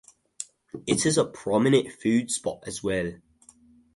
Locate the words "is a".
1.05-1.25